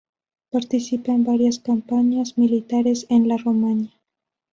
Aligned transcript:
Participa 0.49 1.11
en 1.11 1.23
varias 1.25 1.59
campañas 1.59 2.35
militares 2.35 3.05
en 3.11 3.27
la 3.27 3.37
Romaña. 3.37 3.91